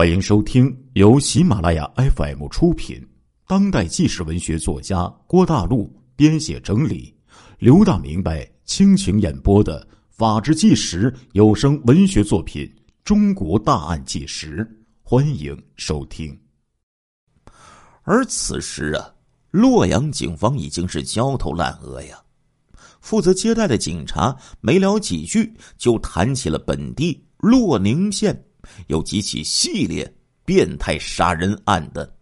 [0.00, 3.06] 欢迎收听由喜马拉雅 FM 出品、
[3.46, 7.14] 当代纪实文学作家郭大陆编写整理、
[7.58, 12.64] 刘大明白倾情演播的《法制纪实》有声文学作品
[13.04, 14.64] 《中国大案纪实》，
[15.02, 16.34] 欢迎收听。
[18.04, 19.06] 而此时啊，
[19.50, 22.18] 洛阳警方已经是焦头烂额呀。
[23.02, 28.46] 负责接待的警察没聊几句，就谈起了本地洛宁县。
[28.86, 30.10] 有几起系列
[30.44, 32.12] 变态杀人案的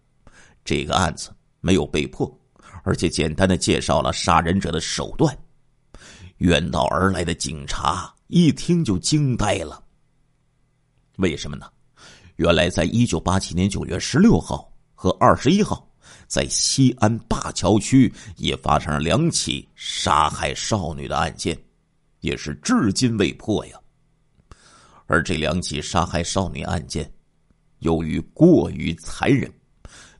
[0.64, 1.30] 这个案子
[1.60, 2.30] 没有被破，
[2.84, 5.36] 而且简单的介绍了杀人者的手段。
[6.38, 9.82] 远道而来的警察一听就惊呆了。
[11.16, 11.66] 为什么呢？
[12.36, 15.90] 原来在一九八七年九月十六号和二十一号，
[16.28, 21.58] 在西安灞桥区也发生了两起杀害少女的案件，
[22.20, 23.80] 也是至今未破呀。
[25.08, 27.10] 而这两起杀害少女案件，
[27.78, 29.50] 由于过于残忍，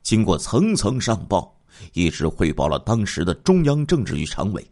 [0.03, 1.55] 经过层层上报，
[1.93, 4.67] 一直汇报了当时的中央政治局常委、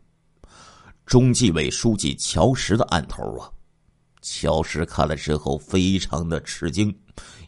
[1.04, 3.44] 中纪委书记乔石的案头啊。
[4.22, 6.92] 乔石看了之后非常的吃惊，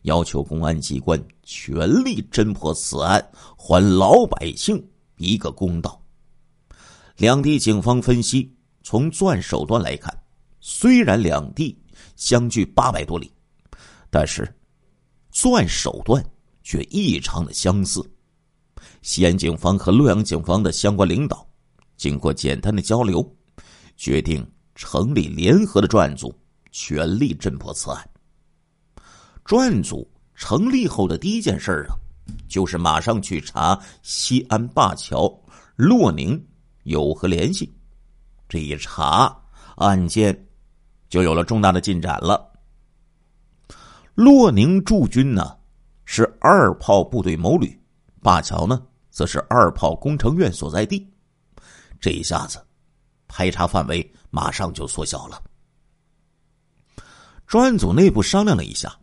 [0.02, 5.98] 要求公安机关全力侦破此案，还老百姓一个公道。
[7.16, 10.14] 两地警方分析，从作案手段来看，
[10.60, 11.74] 虽然两地。
[12.18, 13.32] 相距八百多里，
[14.10, 14.52] 但是
[15.30, 16.22] 作案手段
[16.64, 18.04] 却异常的相似。
[19.02, 21.48] 西安警方和洛阳警方的相关领导
[21.96, 23.24] 经过简单的交流，
[23.96, 24.44] 决定
[24.74, 26.34] 成立联合的专案组，
[26.72, 28.10] 全力侦破此案。
[29.44, 31.94] 专案组成立后的第一件事啊，
[32.48, 35.32] 就是马上去查西安灞桥、
[35.76, 36.44] 洛宁
[36.82, 37.72] 有何联系。
[38.48, 39.40] 这一查，
[39.76, 40.47] 案件。
[41.08, 42.52] 就有了重大的进展了。
[44.14, 45.56] 洛宁驻军呢
[46.04, 47.80] 是二炮部队某旅，
[48.20, 51.08] 灞桥呢则是二炮工程院所在地。
[52.00, 52.64] 这一下子，
[53.26, 55.42] 排查范围马上就缩小了。
[57.46, 58.94] 专案组内部商量了一下，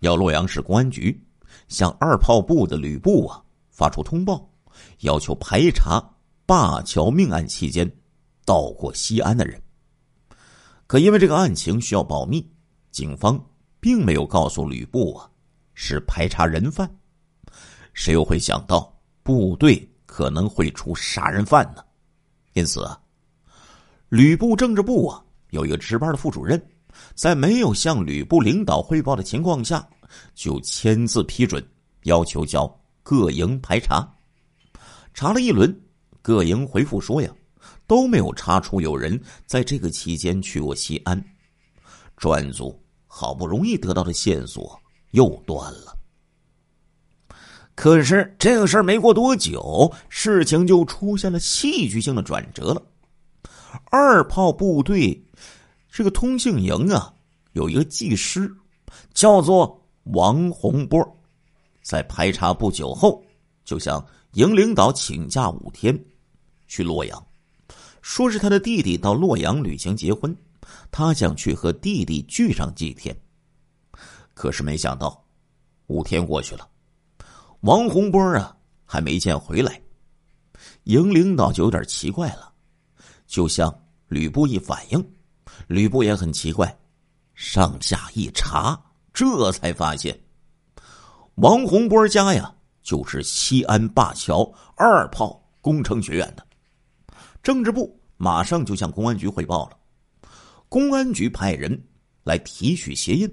[0.00, 1.24] 要洛阳市公安局
[1.68, 4.50] 向二炮部的旅部啊发出通报，
[5.00, 6.02] 要求排查
[6.46, 7.90] 灞桥命案期间
[8.44, 9.62] 到过西安的人。
[10.92, 12.46] 可因为这个案情需要保密，
[12.90, 13.42] 警方
[13.80, 15.26] 并没有告诉吕布啊，
[15.72, 16.86] 是排查人犯。
[17.94, 21.82] 谁又会想到部队可能会出杀人犯呢？
[22.52, 23.00] 因此啊，
[24.10, 26.62] 吕布政治部啊有一个值班的副主任，
[27.14, 29.88] 在没有向吕布领导汇报的情况下，
[30.34, 31.66] 就签字批准，
[32.02, 32.68] 要求叫
[33.02, 34.06] 各营排查。
[35.14, 35.74] 查了一轮，
[36.20, 37.32] 各营回复说呀。
[37.86, 41.22] 都没有查出有人在这个期间去过西安，
[42.16, 45.96] 专案组好不容易得到的线索又断了。
[47.74, 52.82] 可是这个事儿没过多久，事情就出现了戏剧性的转折了。
[53.86, 55.18] 二炮部队
[55.90, 57.12] 这个通信营啊，
[57.52, 58.54] 有一个技师
[59.14, 61.02] 叫做王洪波，
[61.82, 63.22] 在排查不久后，
[63.64, 64.04] 就向
[64.34, 65.98] 营领导请假五天，
[66.68, 67.26] 去洛阳。
[68.02, 70.36] 说是他的弟弟到洛阳旅行结婚，
[70.90, 73.16] 他想去和弟弟聚上几天。
[74.34, 75.24] 可是没想到，
[75.86, 76.68] 五天过去了，
[77.60, 78.54] 王洪波啊
[78.84, 79.80] 还没见回来，
[80.84, 82.52] 营领导就有点奇怪了，
[83.26, 83.72] 就向
[84.08, 85.12] 吕布一反映，
[85.68, 86.76] 吕布也很奇怪，
[87.34, 88.78] 上下一查，
[89.12, 90.18] 这才发现，
[91.36, 92.52] 王洪波家呀
[92.82, 96.44] 就是西安灞桥二炮工程学院的。
[97.42, 99.76] 政治部马上就向公安局汇报了，
[100.68, 101.82] 公安局派人
[102.22, 103.28] 来提取鞋印，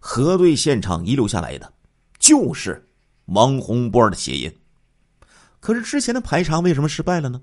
[0.00, 1.70] 核对现场遗留下来的
[2.18, 2.88] 就是
[3.26, 4.50] 王洪波的鞋印。
[5.60, 7.40] 可是之前的排查为什么失败了呢？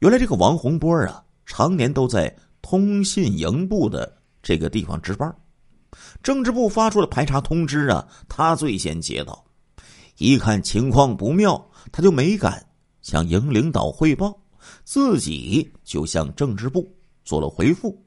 [0.00, 5.34] 原来这个王洪波啊，常年都在通信营部的这个地方值班，
[6.22, 9.42] 政治部发出了排查通知啊，他最先接到，
[10.18, 12.66] 一看情况不妙，他就没敢
[13.00, 14.43] 向营领导汇报。
[14.84, 16.94] 自己就向政治部
[17.24, 17.98] 做了回复，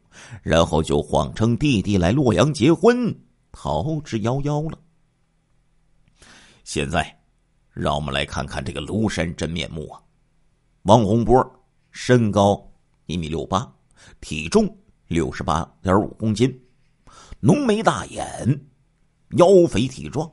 [0.43, 3.13] 然后就谎称弟弟来洛阳结婚，
[3.51, 4.77] 逃之夭夭了。
[6.63, 7.19] 现在，
[7.73, 9.99] 让我们来看看这个庐山真面目啊！
[10.83, 11.43] 王洪波
[11.91, 12.71] 身高
[13.07, 13.69] 一米六八，
[14.21, 14.77] 体重
[15.07, 16.61] 六十八点五公斤，
[17.39, 18.61] 浓眉大眼，
[19.31, 20.31] 腰肥体壮。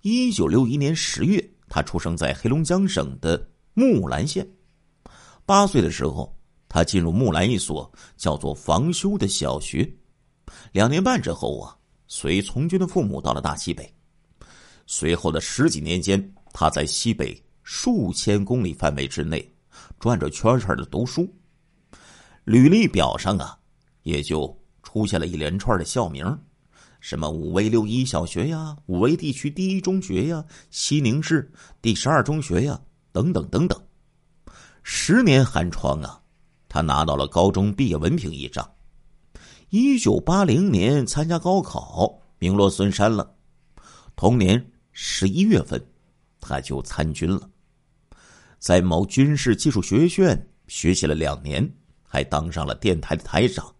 [0.00, 4.48] 一九六一年十月，他出生在黑龙江省的木兰县。
[5.44, 6.34] 八岁的时候，
[6.68, 9.90] 他进入木兰一所叫做房修的小学。
[10.72, 13.92] 两年半之后啊，随从军的父母到了大西北。
[14.86, 19.54] 随后的十几年间，他在西北数千公里范围之内
[19.98, 21.28] 转着圈圈的读书。
[22.44, 23.58] 履历表上啊，
[24.02, 26.26] 也就出现了一连串的校名，
[27.00, 31.50] 什么五威六一小学呀，五威地区第一中学呀，西宁市
[31.80, 32.80] 第十二中学呀，
[33.12, 33.80] 等等等等。
[34.82, 36.20] 十年寒窗啊，
[36.68, 38.68] 他拿到了高中毕业文凭一张。
[39.70, 43.34] 一九八零年参加高考，名落孙山了。
[44.14, 44.62] 同年
[44.92, 45.82] 十一月份，
[46.40, 47.48] 他就参军了，
[48.58, 51.66] 在某军事技术学院学习了两年，
[52.02, 53.74] 还当上了电台的台长，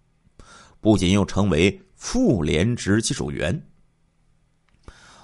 [0.81, 3.63] 不仅又成为副连职技术员。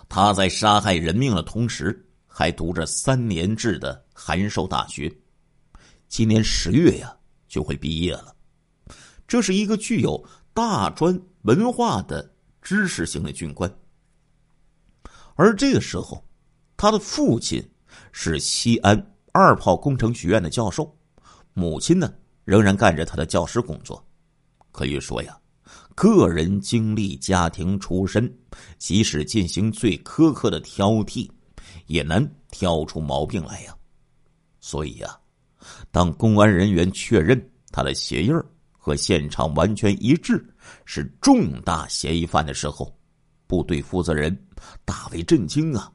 [0.09, 5.11] 他在杀害人命的同时，还读着三年制的函授大学，
[6.09, 7.17] 今年十月呀
[7.47, 8.35] 就会毕业了。
[9.27, 10.25] 这是一个具有。
[10.55, 12.29] 大专文化的
[12.61, 13.73] 知识型的军官，
[15.37, 16.27] 而这个时候，
[16.77, 17.63] 他的父亲
[18.11, 20.93] 是西安二炮工程学院的教授，
[21.55, 22.13] 母亲呢
[22.45, 24.05] 仍然干着他的教师工作。
[24.73, 25.39] 可以说呀，
[25.95, 28.29] 个人经历、家庭出身，
[28.79, 31.31] 即使进行最苛刻的挑剔，
[31.87, 33.77] 也难挑出毛病来呀。
[34.59, 35.17] 所以呀，
[35.91, 38.35] 当公安人员确认他的鞋印。
[38.81, 40.43] 和现场完全一致，
[40.87, 42.91] 是重大嫌疑犯的时候，
[43.47, 44.35] 部队负责人
[44.83, 45.93] 大为震惊啊！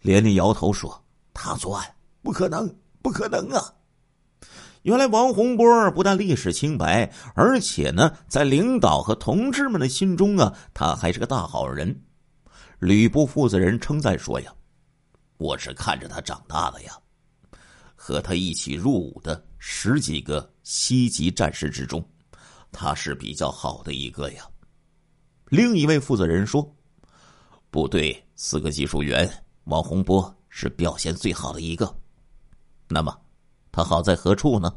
[0.00, 1.04] 连连摇头说
[1.34, 1.86] ：“他作案
[2.22, 3.60] 不可能，不可能啊！”
[4.84, 11.94] 原来王洪波不但历史清白，而且呢，在领导和同志们的心中啊，他还是个大好人。
[12.78, 14.54] 旅部负责人称赞说：“呀，
[15.36, 16.92] 我是看着他长大的呀，
[18.06, 22.06] 和他一起入伍的十几个西级战士之中。”
[22.70, 24.46] 他是比较好的一个呀。
[25.46, 26.76] 另一位负责人说
[27.70, 29.26] ：“部队四个技术员，
[29.64, 31.96] 王洪波是表现最好的一个。
[32.88, 33.16] 那么，
[33.72, 34.76] 他好在何处呢？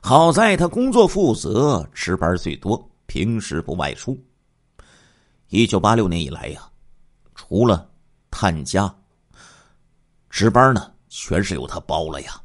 [0.00, 4.16] 好在他工作负责，值班最多，平时不外出。
[5.48, 6.70] 一九八六年以来呀，
[7.34, 7.90] 除了
[8.30, 8.94] 探家，
[10.30, 12.38] 值班呢全是由他包了呀。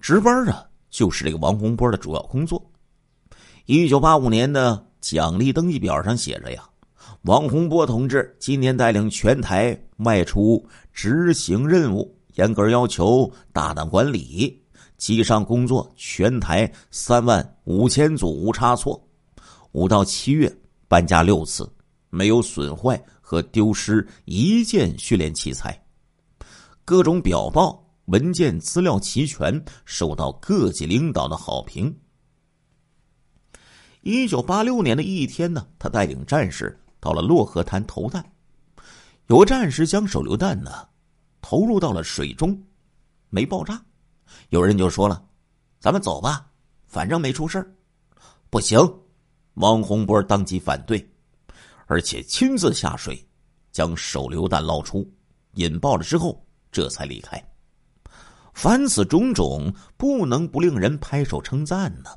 [0.00, 2.64] 值班啊，就是这个王洪波的主要工作。”
[3.66, 6.64] 一九八五年的奖励登记表上写着：“呀，
[7.22, 14.60] 王洪波同志今年带领全台外出执行任务，严格要求，大胆管理，
[14.96, 19.00] 机上工作全台三万五千组无差错。
[19.72, 20.50] 五到七月
[20.88, 21.70] 搬家六次，
[22.08, 25.78] 没有损坏和丢失一件训练器材。
[26.84, 31.94] 各种表报文件资料齐全，受到各级领导的好评。”
[34.02, 38.32] 一九八六年的一天呢，他带领战士到了洛河滩投弹，
[39.28, 40.88] 有个战士将手榴弹呢
[41.40, 42.60] 投入到了水中，
[43.30, 43.80] 没爆炸。
[44.48, 45.24] 有人就说了
[45.78, 46.50] ：“咱们走吧，
[46.86, 47.76] 反正没出事
[48.50, 48.78] 不行，
[49.54, 51.08] 王洪波当即反对，
[51.86, 53.24] 而且亲自下水
[53.70, 55.08] 将手榴弹捞出，
[55.54, 57.51] 引爆了之后，这才离开。
[58.52, 62.10] 凡此种种，不能不令人拍手称赞呢。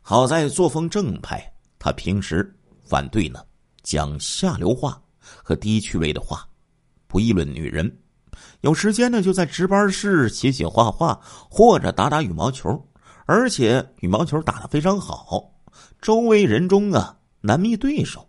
[0.00, 3.42] 好在作风正派，他平时反对呢
[3.82, 6.46] 讲下流话和低趣味的话，
[7.06, 7.98] 不议论女人。
[8.62, 12.68] 有时间呢就在值班室写写画画或者打打羽毛球，
[13.26, 15.52] 而且羽毛球打得非常好，
[16.00, 18.28] 周围人中啊难觅对手。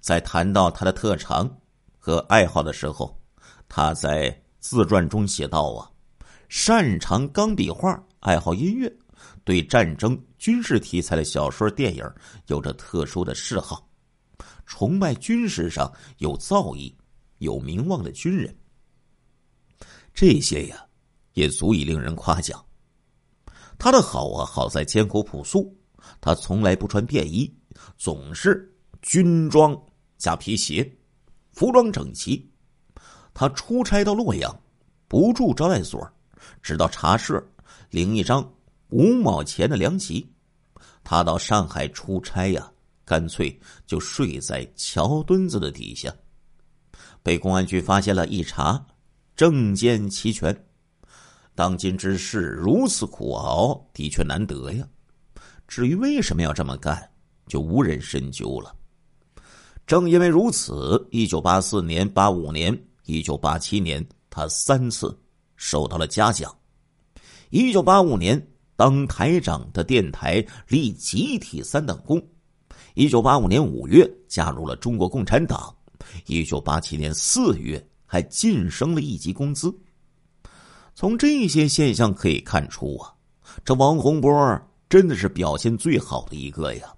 [0.00, 1.58] 在谈到他的特长
[1.98, 3.18] 和爱好的时候，
[3.68, 5.90] 他在自传中写道啊，
[6.48, 8.92] 擅长钢笔画，爱好音乐。
[9.44, 12.04] 对战争、军事题材的小说、电影
[12.48, 13.88] 有着特殊的嗜好，
[14.66, 16.92] 崇拜军事上有造诣、
[17.38, 18.54] 有名望的军人。
[20.12, 20.84] 这些呀，
[21.34, 22.62] 也足以令人夸奖。
[23.78, 25.72] 他的好啊，好在艰苦朴素。
[26.20, 27.52] 他从来不穿便衣，
[27.96, 28.72] 总是
[29.02, 29.80] 军装
[30.18, 30.88] 加皮鞋，
[31.52, 32.48] 服装整齐。
[33.38, 34.58] 他出差到洛阳，
[35.06, 36.10] 不住招待所，
[36.62, 37.46] 只到茶社
[37.90, 38.42] 领一张。
[38.88, 40.26] 五毛钱的凉席，
[41.04, 42.72] 他到上海出差呀，
[43.04, 46.10] 干脆就睡在桥墩子的底下。
[47.22, 48.82] 被公安局发现了，一查，
[49.34, 50.64] 证件齐全。
[51.54, 54.88] 当今之事如此苦熬，的确难得呀。
[55.68, 57.10] 至于为什么要这么干，
[57.46, 58.74] 就无人深究了。
[59.86, 62.72] 正因为如此，一九八四年、八五年、
[63.06, 65.18] 一九八七年，他三次
[65.56, 66.54] 受到了嘉奖。
[67.48, 68.40] 一九八五年。
[68.78, 72.22] 当台长的电台立集体三等功，
[72.92, 75.74] 一九八五年五月加入了中国共产党，
[76.26, 79.74] 一九八七年四月还晋升了一级工资。
[80.94, 83.14] 从这些现象可以看出啊，
[83.64, 84.60] 这王洪波
[84.90, 86.94] 真的是表现最好的一个呀。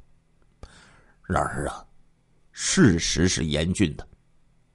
[1.23, 1.87] 然而啊，
[2.50, 4.05] 事实是严峻的，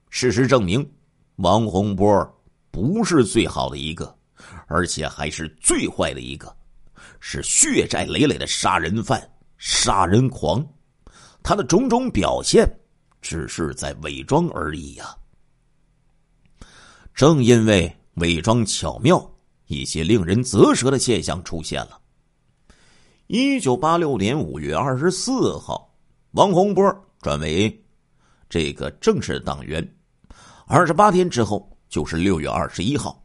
[0.08, 0.90] 事实证明，
[1.36, 4.16] 王洪波不是最好的一个，
[4.68, 6.54] 而且还是最坏的一个，
[7.18, 9.20] 是血债累累的杀人犯、
[9.58, 10.64] 杀人狂。
[11.42, 12.64] 他的种种表现，
[13.20, 15.16] 只是在伪装而已呀。
[17.14, 19.28] 正因为伪装巧妙，
[19.66, 22.00] 一些令人啧舌的现象出现了。
[23.26, 25.92] 一九八六年五月二十四号，
[26.32, 26.84] 王洪波
[27.20, 27.84] 转为
[28.48, 29.96] 这个正式党员。
[30.66, 33.22] 二十八天之后，就是六月二十一号，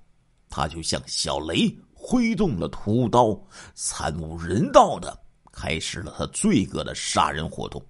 [0.49, 3.39] 他就像小雷挥动了屠刀，
[3.73, 5.17] 惨无人道的
[5.51, 7.81] 开始了他罪恶的杀人活动。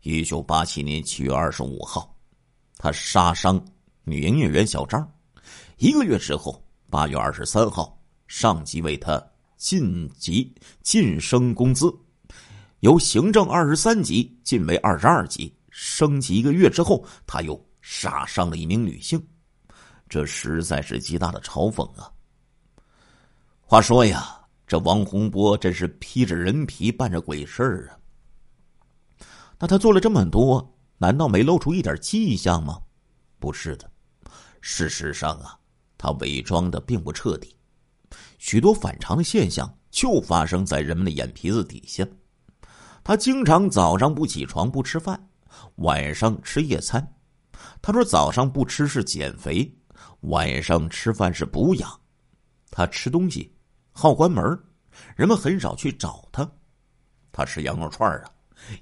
[0.00, 2.16] 一九八七年七月二十五号，
[2.78, 3.62] 他杀伤
[4.04, 5.06] 女营业员小张。
[5.76, 9.22] 一个月之后，八月二十三号，上级为他
[9.58, 10.50] 晋级
[10.82, 11.94] 晋升工资，
[12.80, 15.54] 由行政二十三级晋为二十二级。
[15.76, 19.22] 升级一个月之后，他又杀伤了一名女性，
[20.08, 22.10] 这实在是极大的嘲讽啊！
[23.60, 28.00] 话说呀，这王洪波真是披着人皮办着鬼事儿啊！
[29.58, 32.80] 那他做了这么多，难道没露出一点迹象吗？
[33.38, 33.90] 不是的，
[34.62, 35.58] 事实上啊，
[35.98, 37.54] 他伪装的并不彻底，
[38.38, 42.02] 许多反常的现象就发生在人们的眼皮子底下。
[43.02, 45.28] 他经常早上不起床不吃饭，
[45.76, 47.06] 晚上吃夜餐。
[47.86, 49.70] 他说早上不吃是减肥，
[50.20, 52.00] 晚上吃饭是补养。
[52.70, 53.54] 他吃东西
[53.92, 54.42] 好关门，
[55.14, 56.50] 人们很少去找他。
[57.30, 58.30] 他吃羊肉串啊。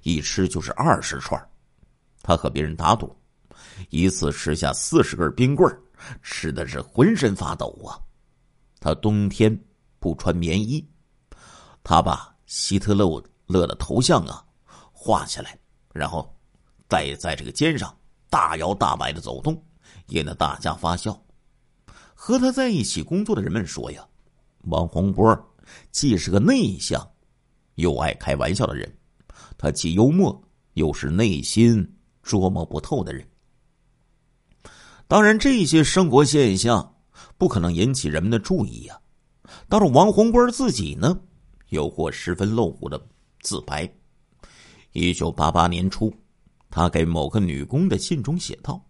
[0.02, 1.50] 一吃就是二十串，
[2.22, 3.12] 他和别人打赌，
[3.90, 5.68] 一次吃下四十根冰棍
[6.22, 7.98] 吃的是浑身发抖啊。
[8.78, 9.52] 他冬天
[9.98, 10.88] 不穿棉衣，
[11.82, 14.44] 他把希特勒勒的头像啊
[14.92, 15.58] 画起来，
[15.92, 16.32] 然后
[16.86, 17.92] 戴在这个肩上，
[18.32, 19.62] 大摇大摆的走动，
[20.06, 21.22] 引得大家发笑。
[22.14, 24.02] 和他在一起工作的人们说呀，
[24.62, 25.54] 王洪波
[25.90, 27.06] 既是个内向
[27.74, 28.90] 又爱开玩笑的人。
[29.58, 33.22] 他既幽默，又是内心捉摸不透的人。
[35.06, 36.94] 当然，这些生活现象
[37.36, 38.98] 不可能引起人们的注意呀。
[39.68, 41.20] 倒是王洪波自己呢，
[41.68, 42.98] 有过十分露骨的
[43.42, 43.92] 自白。
[44.92, 46.10] 一九八八年初，
[46.72, 48.84] 他给某个女工的信中写道：“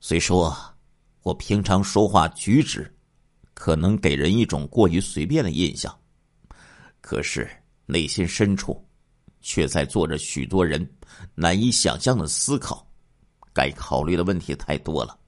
[0.00, 0.52] 虽说
[1.22, 2.92] 我平常说话举止
[3.52, 5.96] 可能给人一种过于随便的印象，
[7.00, 7.48] 可是
[7.86, 8.82] 内心深处……”
[9.46, 10.90] 却在做着许多人
[11.34, 12.90] 难以想象的思考，
[13.52, 15.18] 该考虑的问题太多了，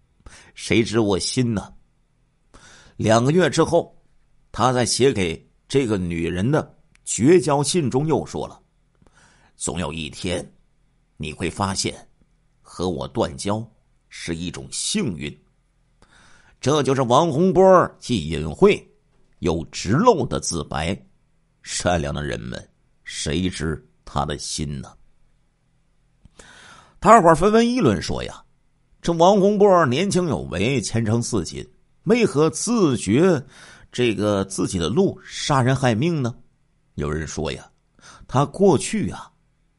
[0.55, 1.75] 谁知我心呢？
[2.97, 3.95] 两个月之后，
[4.53, 6.75] 他在写给这个女人的
[7.05, 8.59] 绝交信中又说了
[9.55, 10.51] ：“总有一天，
[11.17, 12.09] 你会发现，
[12.61, 13.67] 和我断交
[14.09, 15.37] 是一种幸运。”
[16.61, 18.85] 这就是王洪波既隐晦
[19.41, 21.01] 又直露的自白。
[21.63, 22.69] 善良的人们，
[23.05, 23.85] 谁知？
[24.05, 24.93] 他的心呢？
[27.01, 28.45] 大伙纷纷议论说：“呀，
[29.03, 31.69] 这王洪波年轻有为，前程似锦，
[32.05, 33.45] 为何自觉
[33.91, 36.35] 这个自己的路杀人害命呢？”
[36.95, 37.69] 有人说：“呀，
[38.27, 39.31] 他过去啊，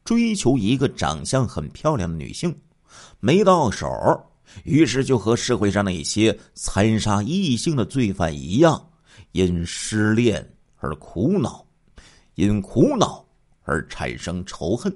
[0.08, 2.58] 追求一个长相很漂亮的女性，
[3.20, 3.86] 没到手，
[4.64, 8.90] 于是就和社会上那些残杀异性的罪犯一样，
[9.32, 11.62] 因失恋而苦恼，
[12.36, 13.22] 因苦恼。”
[13.64, 14.90] 而产生仇恨，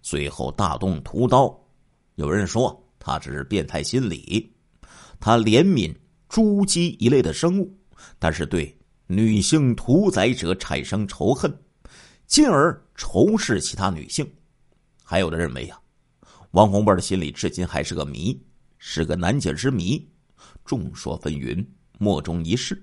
[0.00, 1.52] 最后大动屠刀。
[2.14, 4.48] 有人说他只是变态心理，
[5.18, 5.92] 他怜悯
[6.28, 7.76] 猪鸡一类的生物，
[8.16, 8.72] 但是对
[9.08, 11.52] 女性屠宰者产生仇恨，
[12.28, 14.24] 进而仇视其他女性。
[15.02, 15.78] 还有的认为呀，
[16.52, 18.40] 王洪波的心里至今还是个谜，
[18.78, 20.08] 是个难解之谜。
[20.64, 21.64] 众说纷纭，
[21.98, 22.80] 莫衷一是。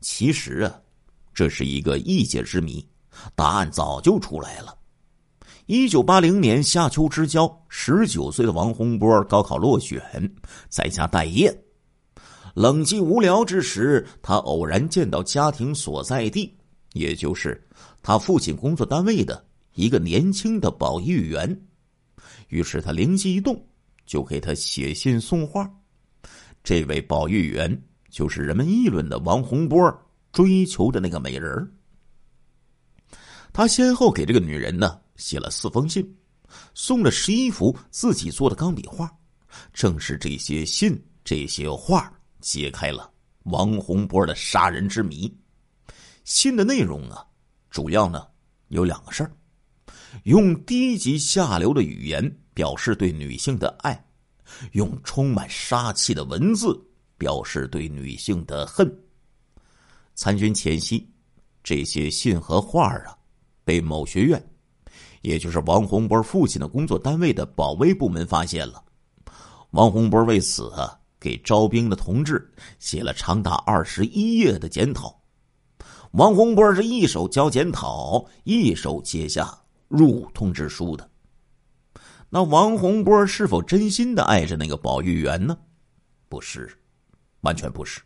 [0.00, 0.80] 其实啊，
[1.32, 2.86] 这是一个易解之谜。
[3.34, 4.76] 答案早就出来了。
[5.66, 10.00] 一九八零年夏秋之交，十九岁的王洪波高考落选，
[10.68, 11.56] 在家待业。
[12.54, 16.54] 冷寂无聊之时，他偶然见到家庭所在地，
[16.92, 17.66] 也就是
[18.02, 21.60] 他父亲工作单位的一个年轻的保育员。
[22.48, 23.62] 于是他灵机一动，
[24.06, 25.70] 就给他写信送话。
[26.62, 30.02] 这位保育员就是人们议论的王洪波
[30.32, 31.72] 追求的那个美人。
[33.52, 36.16] 他先后给这个女人呢写了四封信，
[36.74, 39.10] 送了十一幅自己做的钢笔画。
[39.72, 43.12] 正是这些信、这些画，揭开了
[43.44, 45.32] 王洪波的杀人之谜。
[46.24, 47.24] 信的内容啊，
[47.70, 48.26] 主要呢
[48.68, 49.30] 有两个事儿：
[50.22, 54.06] 用低级下流的语言表示对女性的爱，
[54.72, 56.80] 用充满杀气的文字
[57.18, 58.90] 表示对女性的恨。
[60.14, 61.06] 参军前夕，
[61.62, 63.16] 这些信和画啊。
[63.66, 64.46] 被某学院，
[65.22, 68.84] 也就是王洪波父亲的工作单位的保卫部门发现了。
[69.70, 72.46] 王洪波为此啊，给招兵的同志
[72.78, 75.18] 写了长达二十一页的检讨。
[76.10, 79.58] 王洪波是一手交检讨，一手接下
[79.96, 81.08] 入伍通知书的。
[82.28, 85.56] 那王洪波是否真心的爱着那个保育员呢？
[86.28, 86.68] 不是，
[87.42, 88.00] 完全不是。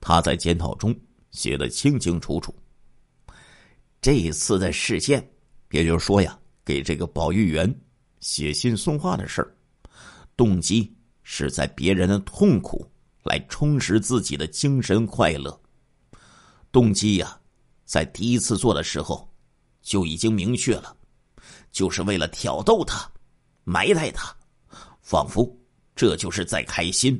[0.00, 0.92] 他在检讨中
[1.30, 2.52] 写的清清楚楚。
[4.00, 5.24] 这一次的事件，
[5.70, 7.72] 也就是说呀，给这个保育员
[8.18, 9.54] 写信送话的事儿，
[10.36, 12.90] 动机是在别人的痛苦
[13.22, 15.60] 来充实自己的精神快乐。
[16.72, 17.38] 动机呀，
[17.84, 19.27] 在第一次做的时候
[19.88, 20.94] 就已经明确了，
[21.72, 23.10] 就是为了挑逗他，
[23.64, 24.36] 埋汰他，
[25.00, 25.50] 仿佛
[25.96, 27.18] 这就是在开心。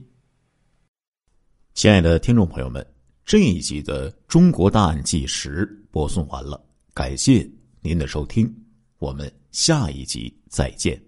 [1.72, 2.86] 亲爱的听众朋友们，
[3.24, 6.62] 这一集的《中国大案纪实》播送完了。
[6.92, 7.48] 感谢
[7.80, 8.54] 您的收听，
[8.98, 11.07] 我们下一集再见。